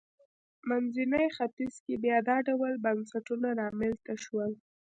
منځني 0.69 1.25
ختیځ 1.35 1.75
کې 1.85 1.93
بیا 2.03 2.17
دا 2.29 2.37
ډول 2.47 2.71
بنسټونه 2.85 3.47
رامنځته 3.61 4.13
شول. 4.23 4.51